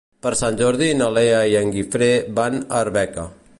Per 0.25 0.29
Sant 0.37 0.55
Jordi 0.61 0.87
na 1.01 1.09
Lea 1.17 1.43
i 1.53 1.55
en 1.61 1.71
Guifré 1.77 2.09
van 2.41 2.61
a 2.63 2.83
Arbeca. 2.83 3.31